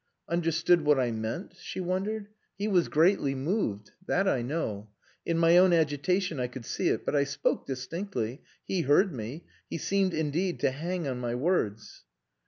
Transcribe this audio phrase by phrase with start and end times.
[0.27, 2.29] "Understood what I meant?" she wondered.
[2.57, 3.91] "He was greatly moved.
[4.07, 4.89] That I know!
[5.27, 7.05] In my own agitation I could see it.
[7.05, 8.41] But I spoke distinctly.
[8.65, 12.03] He heard me; he seemed, indeed, to hang on my words..."